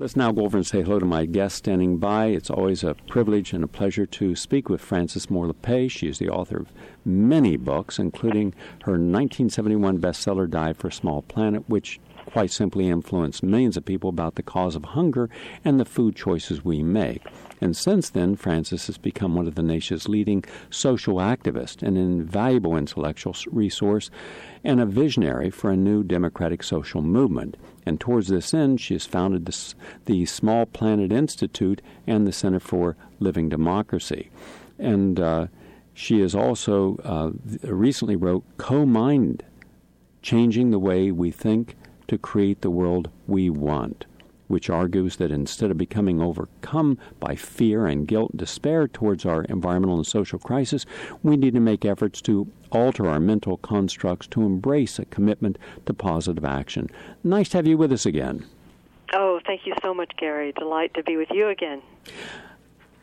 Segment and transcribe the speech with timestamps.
[0.00, 2.26] Let's now go over and say hello to my guest standing by.
[2.26, 5.90] It's always a privilege and a pleasure to speak with Frances Moore Lappé.
[5.90, 6.72] She is the author of
[7.04, 13.42] many books, including her 1971 bestseller Diet for a Small Planet, which quite simply influenced
[13.42, 15.28] millions of people about the cause of hunger
[15.64, 17.22] and the food choices we make.
[17.60, 22.76] And since then, Frances has become one of the nation's leading social activists, an invaluable
[22.76, 24.10] intellectual resource,
[24.62, 27.56] and a visionary for a new democratic social movement.
[27.88, 29.74] And towards this end, she has founded the,
[30.04, 34.30] the Small Planet Institute and the Center for Living Democracy.
[34.78, 35.46] And uh,
[35.94, 37.30] she has also uh,
[37.66, 39.40] recently wrote EcoMind,
[40.20, 41.76] Changing the Way We Think
[42.08, 44.04] to Create the World We Want
[44.48, 49.44] which argues that instead of becoming overcome by fear and guilt and despair towards our
[49.44, 50.84] environmental and social crisis,
[51.22, 55.94] we need to make efforts to alter our mental constructs to embrace a commitment to
[55.94, 56.88] positive action.
[57.22, 58.44] Nice to have you with us again.
[59.14, 60.52] Oh, thank you so much, Gary.
[60.52, 61.80] Delight to be with you again.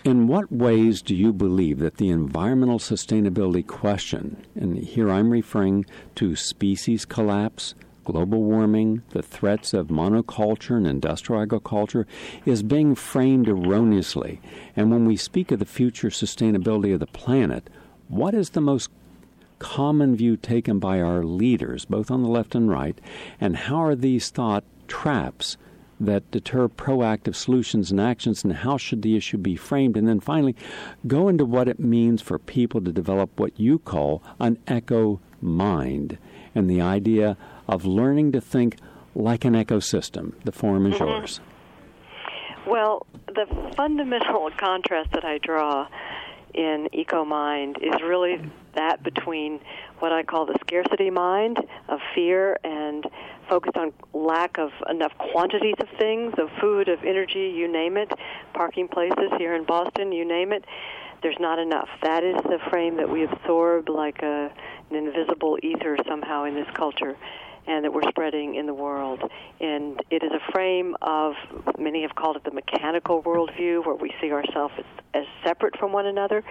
[0.03, 5.85] In what ways do you believe that the environmental sustainability question, and here I'm referring
[6.13, 7.73] to species collapse,
[8.05, 12.07] global warming, the threats of monoculture and industrial agriculture,
[12.45, 14.39] is being framed erroneously.
[14.75, 17.69] And when we speak of the future sustainability of the planet,
[18.07, 18.89] what is the most
[19.59, 22.99] common view taken by our leaders, both on the left and right,
[23.41, 25.57] and how are these thought traps
[25.99, 29.95] that deter proactive solutions and actions, and how should the issue be framed?
[29.95, 30.55] And then finally,
[31.07, 36.17] go into what it means for people to develop what you call an eco mind
[36.55, 38.77] and the idea of learning to think
[39.13, 40.33] like an ecosystem.
[40.43, 41.05] The forum is mm-hmm.
[41.05, 41.39] yours.
[42.65, 45.87] Well, the fundamental contrast that I draw
[46.53, 49.59] in EcoMind is really that between
[49.99, 51.57] what I call the scarcity mind
[51.89, 53.05] of fear and
[53.49, 58.11] focused on lack of enough quantities of things, of food, of energy, you name it,
[58.53, 60.65] parking places here in Boston, you name it.
[61.21, 61.89] There's not enough.
[62.03, 64.51] That is the frame that we absorb like a,
[64.89, 67.15] an invisible ether somehow in this culture
[67.67, 69.21] and that we're spreading in the world.
[69.59, 71.33] And it is a frame of,
[71.79, 75.91] many have called it the mechanical worldview, where we see ourselves as, as separate from
[75.91, 76.43] one another,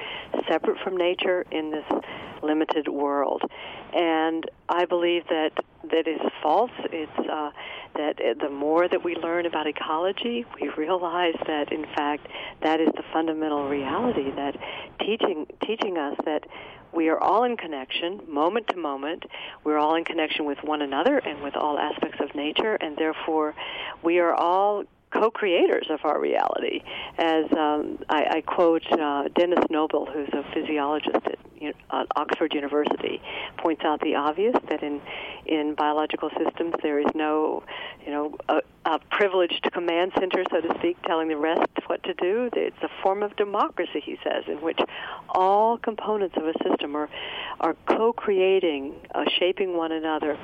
[0.48, 1.84] separate from nature in this
[2.42, 3.42] limited world.
[3.92, 5.52] And I believe that
[5.90, 6.70] that is false.
[6.92, 7.50] It's uh,
[7.94, 12.26] that the more that we learn about ecology, we realize that in fact
[12.62, 14.30] that is the fundamental reality.
[14.30, 14.56] That
[15.00, 16.44] teaching teaching us that
[16.92, 19.24] we are all in connection, moment to moment.
[19.64, 23.54] We're all in connection with one another and with all aspects of nature, and therefore
[24.02, 24.84] we are all
[25.14, 26.82] co-creators of our reality.
[27.18, 33.22] As um, I, I quote uh, Denis Noble, who's a physiologist at, at Oxford University,
[33.58, 35.00] points out the obvious that in
[35.46, 37.62] in biological systems there is no,
[38.04, 42.14] you know, a, a privileged command center, so to speak, telling the rest what to
[42.14, 42.50] do.
[42.54, 44.78] It's a form of democracy, he says, in which
[45.28, 47.08] all components of a system are
[47.60, 50.38] are co-creating, uh, shaping one another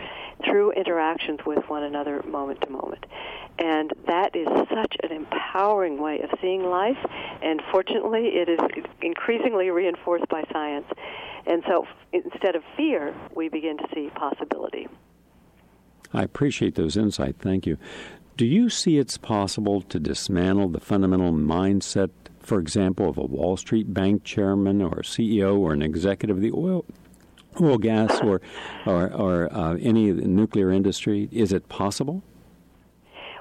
[0.45, 3.05] through interactions with one another, moment to moment.
[3.59, 6.97] And that is such an empowering way of seeing life,
[7.43, 8.61] and fortunately, it is
[9.03, 10.87] increasingly reinforced by science.
[11.47, 14.89] And so instead of fear, we begin to see possibility.
[16.13, 17.39] I appreciate those insights.
[17.41, 17.77] Thank you.
[18.37, 23.57] Do you see it's possible to dismantle the fundamental mindset, for example, of a Wall
[23.57, 26.85] Street bank chairman or CEO or an executive of the oil
[27.61, 28.41] oil, gas, or
[28.87, 31.29] or, or uh, any nuclear industry?
[31.33, 32.23] Is it possible?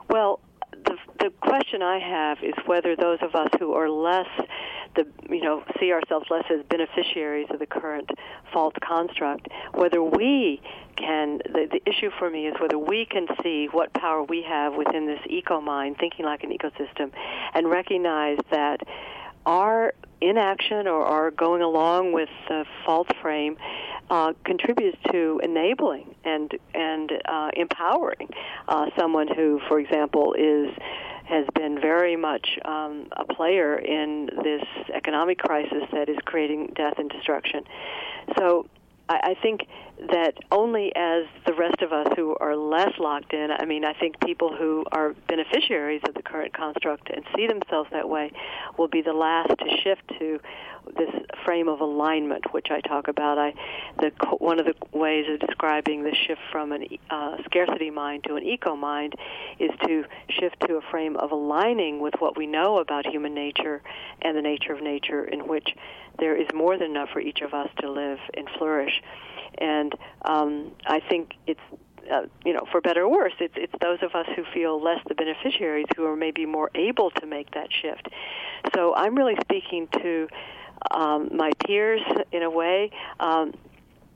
[0.10, 0.40] Well,
[0.72, 4.28] the the question I have is whether those of us who are less
[4.96, 8.10] the you know see ourselves less as beneficiaries of the current
[8.52, 10.62] false construct whether we
[10.96, 14.74] can the, the issue for me is whether we can see what power we have
[14.76, 17.12] within this eco mind thinking like an ecosystem
[17.54, 18.80] and recognize that
[19.46, 23.58] our inaction or our going along with the false frame
[24.10, 28.28] uh, contributes to enabling and and uh, empowering
[28.68, 30.70] uh, someone who, for example, is
[31.30, 36.96] has been very much um, a player in this economic crisis that is creating death
[36.98, 37.64] and destruction.
[38.38, 38.66] So
[39.08, 39.68] I, I think
[40.12, 43.94] that only as the rest of us who are less locked in, I mean, I
[43.94, 48.32] think people who are beneficiaries of the current construct and see themselves that way
[48.78, 50.40] will be the last to shift to
[50.98, 51.10] this
[51.46, 53.38] frame of alignment, which I talk about.
[53.38, 53.54] I,
[54.00, 58.36] the one of the ways of describing the shift from a uh, scarcity mind to
[58.36, 59.14] an eco mind
[59.60, 63.82] is to shift to a frame of aligning with what we know about human nature
[64.22, 65.70] and the nature of nature, in which
[66.20, 69.02] there is more than enough for each of us to live and flourish.
[69.58, 69.94] And
[70.24, 71.60] um, I think it's
[72.12, 75.00] uh, you know, for better or worse, it's it's those of us who feel less
[75.08, 78.10] the beneficiaries who are maybe more able to make that shift.
[78.76, 80.28] So I'm really speaking to
[80.92, 82.92] um, my peers in a way.
[83.20, 83.54] Um,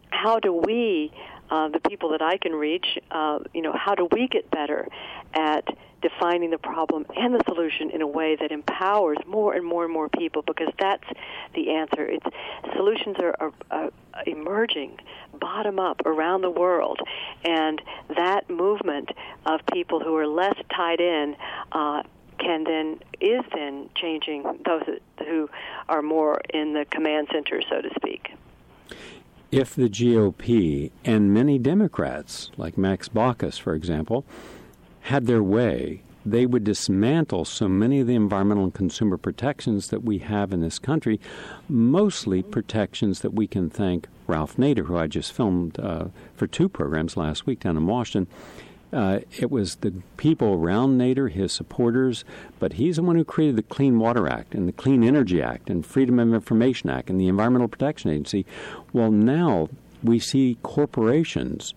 [0.10, 1.12] how do we,
[1.50, 4.88] uh, the people that I can reach, uh, you know, how do we get better
[5.34, 5.66] at
[6.04, 9.94] defining the problem and the solution in a way that empowers more and more and
[9.94, 11.08] more people because that's
[11.56, 12.06] the answer.
[12.06, 12.26] It's
[12.76, 13.92] solutions are, are, are
[14.28, 15.00] emerging
[15.40, 17.00] bottom up around the world,
[17.44, 17.82] and
[18.16, 19.10] that movement
[19.46, 21.36] of people who are less tied in.
[21.72, 22.04] Uh,
[22.44, 24.84] can then is then changing those
[25.26, 25.50] who
[25.90, 28.32] are more in the command center, so to speak.
[29.52, 34.26] If the GOP and many Democrats, like Max Baucus, for example,
[35.02, 40.04] had their way, they would dismantle so many of the environmental and consumer protections that
[40.04, 41.20] we have in this country,
[41.68, 46.06] mostly protections that we can thank Ralph Nader, who I just filmed uh,
[46.36, 48.34] for two programs last week down in Washington.
[48.94, 52.24] Uh, it was the people around Nader, his supporters,
[52.60, 55.70] but he's the one who created the Clean Water Act and the Clean Energy Act
[55.70, 58.46] and Freedom of Information Act and the Environmental Protection Agency.
[58.92, 59.70] Well, now
[60.04, 61.74] we see corporations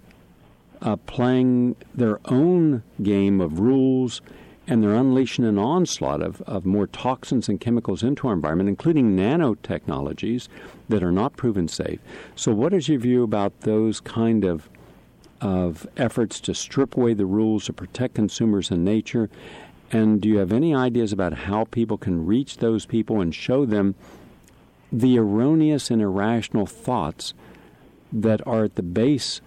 [0.83, 4.21] uh, playing their own game of rules
[4.69, 9.17] and they're unleashing an onslaught of, of more toxins and chemicals into our environment, including
[9.17, 10.49] nanotechnologies
[10.89, 12.01] that are not proven safe.
[12.35, 14.69] So, what is your view about those kind of
[15.41, 19.29] of efforts to strip away the rules to protect consumers and nature?
[19.93, 23.65] And do you have any ideas about how people can reach those people and show
[23.65, 23.95] them
[24.93, 27.35] the erroneous and irrational thoughts
[28.13, 29.41] that are at the base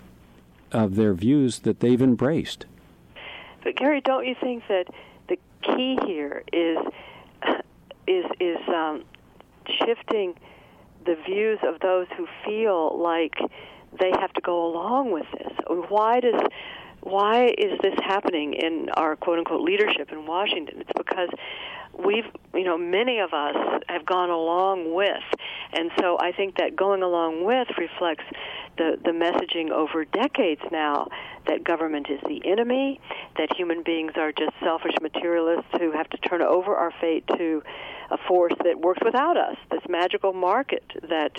[0.72, 2.66] of their views that they've embraced.
[3.64, 4.86] But Gary, don't you think that
[5.28, 6.78] the key here is
[8.08, 9.04] is is um,
[9.86, 10.36] shifting
[11.06, 13.36] the views of those who feel like
[14.00, 15.52] they have to go along with this?
[15.90, 16.42] Why does
[17.02, 20.82] why is this happening in our quote unquote leadership in Washington?
[20.82, 21.30] It's because
[21.98, 23.56] we've, you know, many of us
[23.88, 25.24] have gone along with.
[25.74, 28.26] And so I think that going along with reflects
[28.78, 31.10] the, the messaging over decades now
[31.48, 33.00] that government is the enemy,
[33.38, 37.62] that human beings are just selfish materialists who have to turn over our fate to
[38.12, 41.32] a force that works without us, this magical market that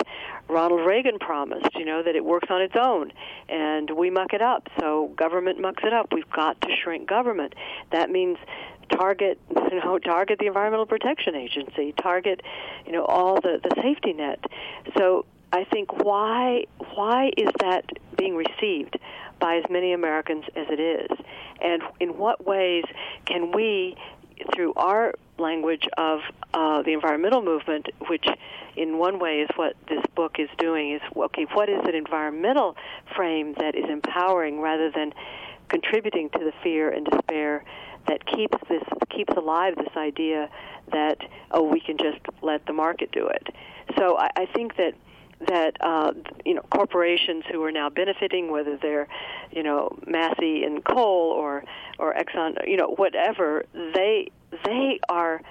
[0.47, 3.11] Ronald Reagan promised, you know, that it works on its own
[3.49, 4.67] and we muck it up.
[4.79, 6.13] So government mucks it up.
[6.13, 7.55] We've got to shrink government.
[7.91, 8.37] That means
[8.91, 9.39] target
[9.71, 12.41] you know target the environmental protection agency target
[12.85, 14.43] you know all the the safety net
[14.97, 16.65] so i think why
[16.95, 17.85] why is that
[18.17, 18.97] being received
[19.39, 21.09] by as many americans as it is
[21.61, 22.83] and in what ways
[23.25, 23.95] can we
[24.53, 26.19] through our language of
[26.53, 28.25] uh, the environmental movement, which
[28.75, 32.75] in one way is what this book is doing, is okay, what is an environmental
[33.15, 35.13] frame that is empowering rather than
[35.69, 37.63] contributing to the fear and despair
[38.07, 40.49] that keeps this keeps alive this idea
[40.91, 41.17] that
[41.51, 43.47] oh we can just let the market do it.
[43.97, 44.93] So I, I think that
[45.47, 46.11] that uh,
[46.45, 49.07] you know corporations who are now benefiting, whether they're
[49.51, 51.63] you know Massey and coal or
[51.99, 54.31] or Exxon, you know whatever, they
[54.65, 55.41] they are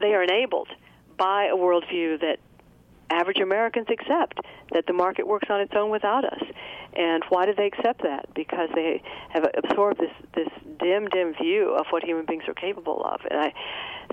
[0.00, 0.68] they are enabled
[1.16, 2.38] by a worldview that
[3.10, 4.40] average Americans accept
[4.72, 6.42] that the market works on its own without us.
[6.94, 8.32] And why do they accept that?
[8.34, 10.48] Because they have absorbed this this
[10.78, 13.20] dim, dim view of what human beings are capable of.
[13.30, 13.54] And I,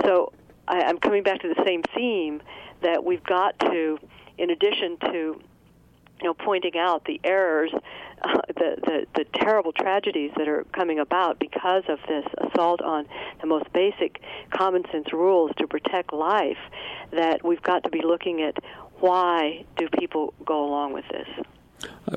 [0.06, 0.32] so
[0.68, 2.42] I, I'm coming back to the same theme
[2.81, 4.00] that we've got to
[4.38, 5.42] in addition to
[6.21, 7.71] you know pointing out the errors
[8.21, 13.06] uh, the, the the terrible tragedies that are coming about because of this assault on
[13.42, 14.21] the most basic
[14.52, 16.57] common sense rules to protect life
[17.11, 18.56] that we've got to be looking at
[18.99, 21.28] why do people go along with this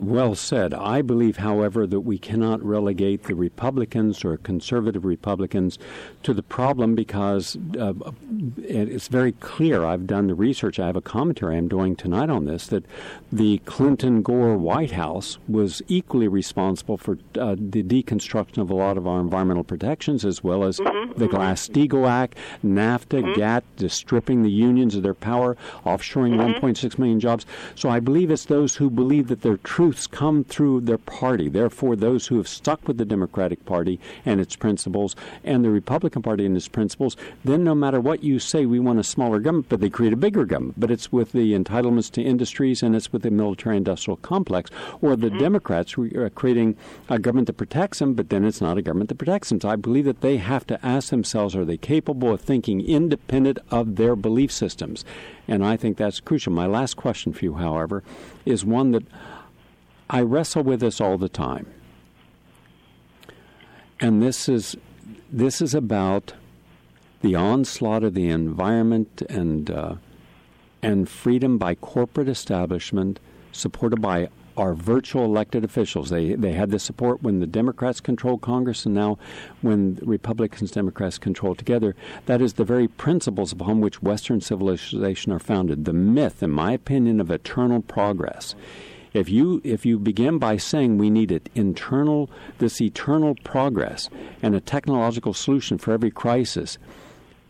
[0.01, 0.75] well said.
[0.75, 5.79] I believe, however, that we cannot relegate the Republicans or conservative Republicans
[6.23, 7.93] to the problem because uh,
[8.59, 9.85] it's very clear.
[9.85, 10.79] I've done the research.
[10.79, 12.85] I have a commentary I'm doing tonight on this that
[13.31, 18.97] the Clinton Gore White House was equally responsible for uh, the deconstruction of a lot
[18.97, 21.37] of our environmental protections, as well as mm-hmm, the mm-hmm.
[21.37, 23.41] Glass Steagall Act, NAFTA, mm-hmm.
[23.41, 26.65] GATT, stripping the unions of their power, offshoring mm-hmm.
[26.65, 27.47] 1.6 million jobs.
[27.75, 31.49] So I believe it's those who believe that they're true truths come through their party.
[31.49, 36.23] Therefore, those who have stuck with the Democratic Party and its principles and the Republican
[36.23, 39.67] Party and its principles, then no matter what you say, we want a smaller government,
[39.69, 40.79] but they create a bigger government.
[40.79, 44.71] But it's with the entitlements to industries and it's with the military industrial complex.
[45.01, 45.39] Or the mm-hmm.
[45.39, 46.77] Democrats are creating
[47.09, 49.61] a government that protects them, but then it's not a government that protects them.
[49.61, 53.59] So I believe that they have to ask themselves are they capable of thinking independent
[53.73, 55.05] of their belief systems?
[55.49, 56.53] And I think that's crucial.
[56.53, 58.05] My last question for you, however,
[58.45, 59.03] is one that
[60.13, 61.67] I wrestle with this all the time.
[63.99, 64.77] And this is
[65.33, 66.35] this is about
[67.23, 69.95] the onslaught of the environment and uh,
[70.83, 73.21] and freedom by corporate establishment,
[73.53, 76.11] supported by our virtual elected officials.
[76.11, 79.19] They they had the support when the Democrats controlled Congress, and now
[79.63, 81.97] when Republicans Democrats control together.
[82.27, 85.87] That is the very principles upon which Western civilization are founded.
[85.87, 88.55] The myth, in my opinion, of eternal progress.
[89.13, 94.09] If you if you begin by saying we need it internal this eternal progress
[94.43, 96.79] and a technological solution for every crisis,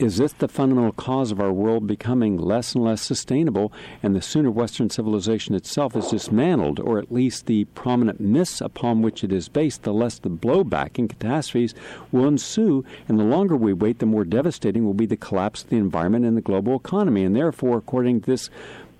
[0.02, 3.72] is this the fundamental cause of our world becoming less and less sustainable?
[4.02, 9.02] And the sooner Western civilization itself is dismantled, or at least the prominent myths upon
[9.02, 11.72] which it is based, the less the blowback and catastrophes
[12.10, 12.84] will ensue.
[13.06, 16.24] And the longer we wait, the more devastating will be the collapse of the environment
[16.24, 17.22] and the global economy.
[17.22, 18.50] And therefore, according to this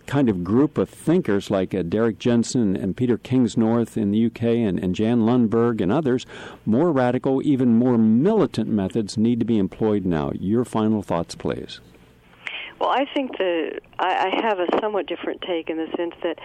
[0.07, 4.43] kind of group of thinkers like uh, Derrick Jensen and Peter Kingsnorth in the UK
[4.43, 6.27] and, and Jan Lundberg and others,
[6.67, 10.33] more radical, even more militant methods need to be employed now.
[10.35, 11.81] Your final thoughts, please.
[12.81, 16.39] Well, I think that I, I have a somewhat different take in the sense that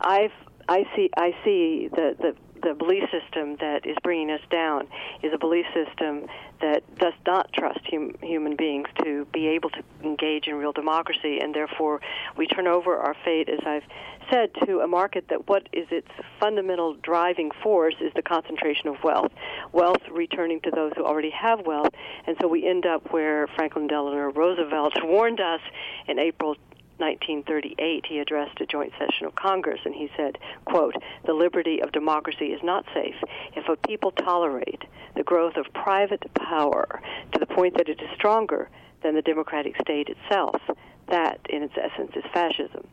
[0.00, 0.32] I've
[0.68, 4.86] I see I see the the the belief system that is bringing us down
[5.22, 6.26] is a belief system
[6.60, 11.38] that does not trust hum, human beings to be able to engage in real democracy,
[11.40, 12.00] and therefore
[12.36, 13.82] we turn over our fate, as I've
[14.30, 18.96] said, to a market that what is its fundamental driving force is the concentration of
[19.02, 19.32] wealth,
[19.72, 21.90] wealth returning to those who already have wealth,
[22.26, 25.60] and so we end up where Franklin Delano Roosevelt warned us
[26.06, 26.56] in April
[26.98, 30.94] 1938, he addressed a joint session of Congress, and he said, quote,
[31.26, 33.16] the liberty of democracy is not safe
[33.56, 34.82] if a people tolerate
[35.16, 38.68] the growth of private power to the point that it is stronger
[39.02, 40.60] than the democratic state itself.
[41.08, 42.86] That, in its essence, is fascism.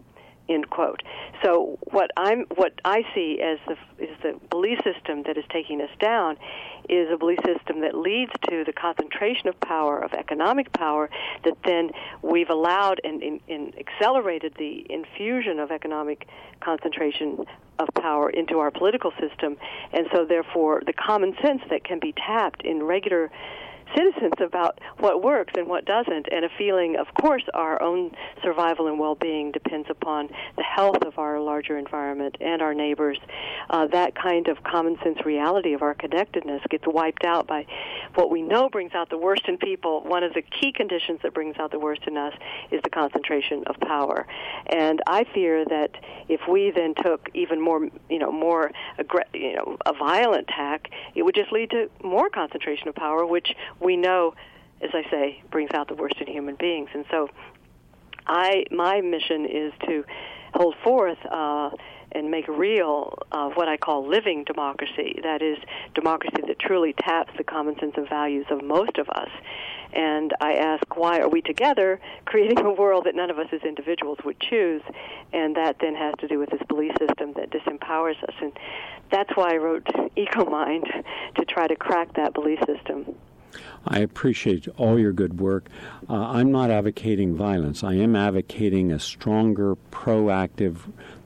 [0.49, 1.03] End quote.
[1.43, 5.79] So what I'm what I see as the is the belief system that is taking
[5.79, 6.37] us down
[6.89, 11.07] is a belief system that leads to the concentration of power of economic power
[11.45, 11.91] that then
[12.23, 16.27] we've allowed and, and, and accelerated the infusion of economic
[16.61, 17.45] concentration
[17.77, 19.55] of power into our political system
[19.93, 23.29] and so therefore the common sense that can be tapped in regular
[23.95, 28.11] citizens about what works and what doesn't, and a feeling, of course, our own
[28.43, 33.19] survival and well-being depends upon the health of our larger environment and our neighbors.
[33.69, 37.65] Uh, that kind of common sense reality of our connectedness gets wiped out by
[38.15, 40.01] what we know brings out the worst in people.
[40.01, 42.33] One of the key conditions that brings out the worst in us
[42.71, 44.27] is the concentration of power,
[44.67, 45.91] and I fear that
[46.27, 48.71] if we then took even more, you know, more,
[49.33, 53.55] you know, a violent tack, it would just lead to more concentration of power, which
[53.79, 54.33] we know,
[54.81, 56.89] as I say, brings out the worst in human beings.
[56.93, 57.29] And so,
[58.27, 60.05] I my mission is to
[60.53, 61.19] hold forth.
[61.29, 61.69] Uh,
[62.11, 65.19] and make real uh, what I call living democracy.
[65.23, 65.57] That is,
[65.93, 69.29] democracy that truly taps the common sense and values of most of us.
[69.93, 73.61] And I ask, why are we together creating a world that none of us as
[73.61, 74.81] individuals would choose?
[75.33, 78.35] And that then has to do with this belief system that disempowers us.
[78.41, 78.53] And
[79.11, 79.85] that's why I wrote
[80.17, 81.03] EcoMind
[81.35, 83.15] to try to crack that belief system.
[83.85, 85.67] I appreciate all your good work.
[86.09, 87.83] Uh, I'm not advocating violence.
[87.83, 90.77] I am advocating a stronger, proactive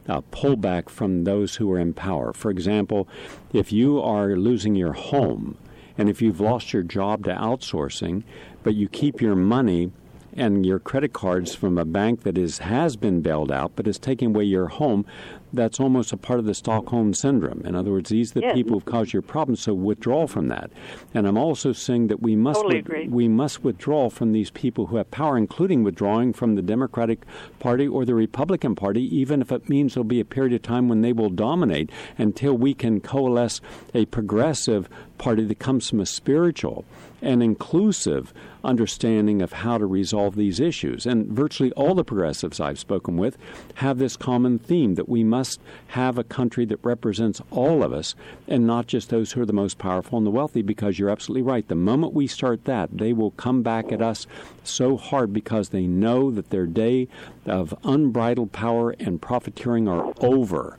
[0.07, 2.33] uh, pullback from those who are in power.
[2.33, 3.07] For example,
[3.51, 5.57] if you are losing your home
[5.97, 8.23] and if you've lost your job to outsourcing,
[8.63, 9.91] but you keep your money
[10.35, 13.99] and your credit cards from a bank that is has been bailed out but is
[13.99, 15.05] taking away your home,
[15.53, 17.61] that's almost a part of the Stockholm syndrome.
[17.63, 18.55] In other words, these are the yes.
[18.55, 20.71] people who've caused your problems, so withdraw from that.
[21.13, 24.97] And I'm also saying that we must totally we must withdraw from these people who
[24.97, 27.19] have power, including withdrawing from the Democratic
[27.59, 30.89] Party or the Republican Party, even if it means there'll be a period of time
[30.89, 33.61] when they will dominate until we can coalesce
[33.93, 36.83] a progressive party that comes from a spiritual
[37.21, 38.33] and inclusive
[38.63, 41.05] understanding of how to resolve these issues.
[41.05, 43.37] And virtually all the progressives I've spoken with
[43.75, 45.42] have this common theme that we must
[45.87, 48.15] have a country that represents all of us
[48.47, 51.41] and not just those who are the most powerful and the wealthy, because you're absolutely
[51.41, 51.67] right.
[51.67, 54.27] The moment we start that, they will come back at us
[54.63, 57.07] so hard because they know that their day
[57.45, 60.77] of unbridled power and profiteering are over.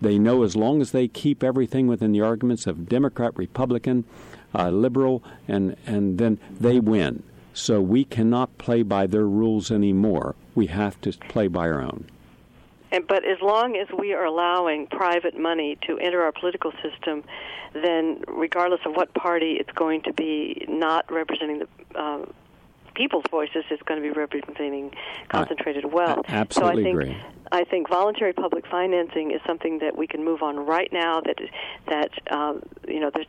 [0.00, 4.04] They know as long as they keep everything within the arguments of Democrat, Republican,
[4.54, 7.22] uh, liberal, and, and then they win.
[7.52, 10.34] So we cannot play by their rules anymore.
[10.54, 12.06] We have to play by our own.
[12.94, 17.24] And, but as long as we are allowing private money to enter our political system,
[17.72, 22.24] then regardless of what party it's going to be, not representing the uh,
[22.94, 24.92] people's voices, it's going to be representing
[25.28, 26.26] concentrated wealth.
[26.28, 27.22] I absolutely so I think, agree.
[27.50, 31.20] I think voluntary public financing is something that we can move on right now.
[31.20, 31.38] That
[31.88, 33.26] that um, you know there's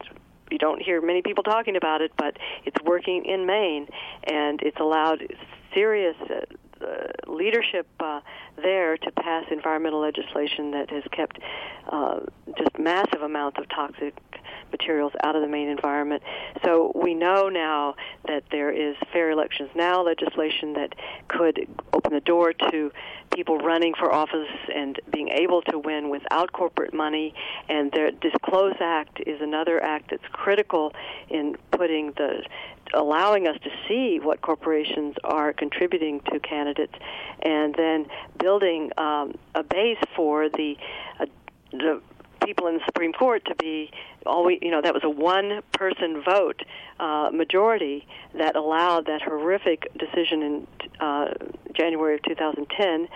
[0.52, 3.88] you don't hear many people talking about it, but it's working in Maine,
[4.26, 5.26] and it's allowed
[5.74, 6.16] serious
[6.86, 8.22] uh, leadership uh,
[8.58, 11.40] there to pass environmental legislation that has kept
[11.90, 12.20] uh,
[12.58, 14.16] just massive amounts of toxic
[14.72, 16.22] materials out of the Maine environment.
[16.64, 17.96] So we know now
[18.28, 20.94] that there is fair elections now legislation that
[21.28, 22.92] could open the door to
[23.36, 27.34] people running for office and being able to win without corporate money.
[27.70, 30.94] And the Disclose Act is another act that's critical
[31.30, 32.44] in putting the
[32.94, 36.94] allowing us to see what corporations are contributing to candidates,
[37.42, 38.06] and then
[38.40, 40.78] building um, a base for the
[41.20, 41.26] uh,
[41.72, 42.02] the
[42.46, 43.92] people in the Supreme Court to be
[44.26, 46.62] always, you know, that was a one person vote
[47.00, 50.68] uh, majority that allowed that horrific decision in
[51.00, 51.34] uh,
[51.74, 53.08] January of 2010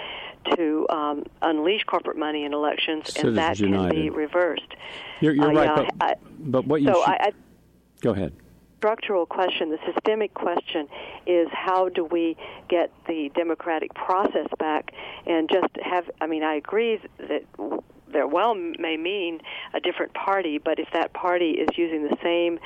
[0.56, 3.94] to um, unleash corporate money in elections, Citizens and that United.
[3.94, 4.74] can be reversed.
[5.22, 7.32] You're, you're Uh, right, yeah, but, I- but what you so should, I, I
[8.02, 8.34] go ahead.
[8.78, 10.88] structural question, the systemic question
[11.28, 12.38] is how do we
[12.70, 14.92] get the democratic process back
[15.28, 17.44] and just have, I mean, I agree that
[18.12, 19.40] there well may mean
[19.74, 22.60] a different party, but if that party is using the same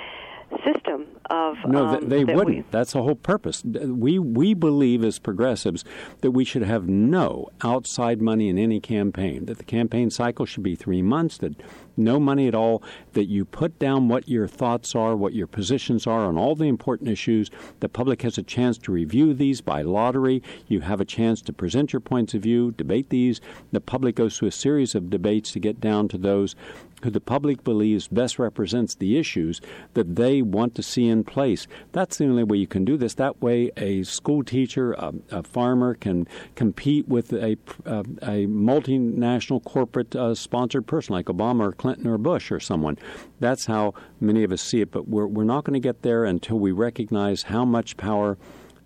[0.63, 2.57] system of No, um, th they that wouldn't.
[2.57, 3.63] we- That's the whole purpose.
[3.63, 5.83] We we believe as progressives
[6.21, 9.45] that we should have no outside money in any campaign.
[9.45, 11.37] That the campaign cycle should be three months.
[11.37, 11.53] That
[11.95, 12.83] no money at all.
[13.13, 16.65] That you put down what your thoughts are, what your positions are on all the
[16.67, 17.49] important issues.
[17.79, 20.41] The public has a chance to review these by lottery.
[20.67, 23.39] You have a chance to present your points of view, debate these.
[23.71, 26.55] The public goes through a series of debates to get down to those
[27.03, 29.61] who the public believes best represents the issues
[29.93, 31.67] that they want to see in place.
[31.91, 33.13] That's the only way you can do this.
[33.15, 39.63] That way, a school teacher, a, a farmer can compete with a, a, a multinational
[39.63, 42.97] corporate uh, sponsored person like Obama or Clinton or Bush or someone.
[43.39, 46.25] That's how many of us see it, but we're, we're not going to get there
[46.25, 48.37] until we recognize how much power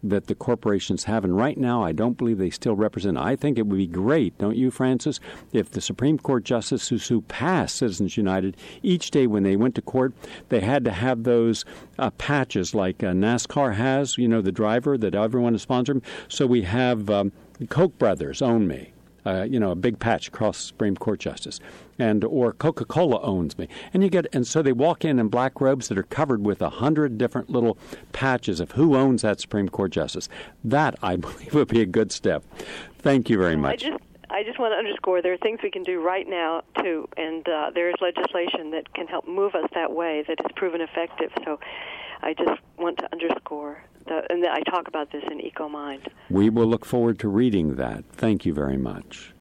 [0.04, 1.24] that the corporations have.
[1.24, 3.18] And right now, I don't believe they still represent.
[3.18, 5.20] I think it would be great, don't you, Frances,
[5.54, 9.82] if the Supreme Court justices who passed Citizens United each day when they went to
[9.82, 10.14] court,
[10.50, 11.66] they had to have those
[12.00, 16.02] uh, patches like uh, NASCAR has, you know, the driver that everyone is sponsoring.
[16.28, 17.32] So we have um,
[17.70, 18.94] Koch brothers own me.
[19.28, 21.60] Uh, you know, a big patch across Supreme Court justice,
[22.00, 25.28] and or Coca Cola owns me, and you get, and so they walk in in
[25.28, 27.78] black robes that are covered with a hundred different little
[28.14, 30.30] patches of who owns that Supreme Court justice.
[30.64, 32.46] That I believe would be a good step.
[33.00, 33.82] Thank you very I much.
[33.82, 37.10] just I just want to underscore there are things we can do right now too,
[37.18, 40.80] and uh, there is legislation that can help move us that way that has proven
[40.80, 41.32] effective.
[41.44, 41.60] So
[42.22, 46.08] I just want to underscore and I talk about this in EcoMind.
[46.30, 48.06] We will look forward to reading that.
[48.12, 49.34] Thank you very much.